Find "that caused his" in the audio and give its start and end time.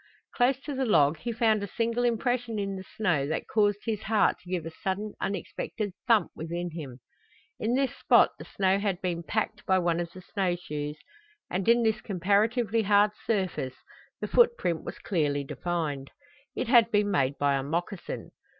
3.27-4.01